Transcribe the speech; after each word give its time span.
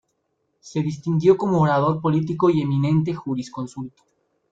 Se 0.61 0.81
distinguió 0.81 1.37
como 1.37 1.61
orador 1.61 2.01
político 2.01 2.49
y 2.49 2.59
eminente 2.63 3.13
jurisconsulto. 3.13 4.01